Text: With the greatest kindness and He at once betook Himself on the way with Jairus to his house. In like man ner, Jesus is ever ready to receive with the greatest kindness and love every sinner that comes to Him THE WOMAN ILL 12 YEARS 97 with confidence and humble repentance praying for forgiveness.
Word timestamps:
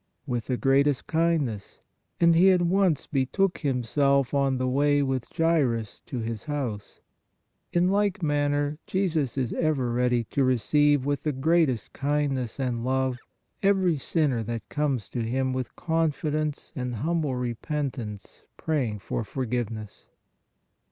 With 0.25 0.47
the 0.47 0.57
greatest 0.57 1.05
kindness 1.05 1.79
and 2.19 2.33
He 2.33 2.49
at 2.49 2.63
once 2.63 3.05
betook 3.05 3.59
Himself 3.59 4.33
on 4.33 4.57
the 4.57 4.67
way 4.67 5.03
with 5.03 5.27
Jairus 5.31 6.01
to 6.07 6.17
his 6.17 6.45
house. 6.45 7.01
In 7.71 7.87
like 7.87 8.23
man 8.23 8.49
ner, 8.49 8.77
Jesus 8.87 9.37
is 9.37 9.53
ever 9.53 9.91
ready 9.91 10.23
to 10.31 10.43
receive 10.43 11.05
with 11.05 11.21
the 11.21 11.31
greatest 11.31 11.93
kindness 11.93 12.59
and 12.59 12.83
love 12.83 13.19
every 13.61 13.99
sinner 13.99 14.41
that 14.41 14.67
comes 14.69 15.07
to 15.09 15.19
Him 15.19 15.51
THE 15.51 15.53
WOMAN 15.53 15.53
ILL 15.53 15.53
12 15.53 15.55
YEARS 15.55 15.91
97 16.01 16.03
with 16.03 16.33
confidence 16.55 16.73
and 16.75 16.95
humble 17.05 17.35
repentance 17.35 18.45
praying 18.57 18.97
for 18.97 19.23
forgiveness. 19.23 20.07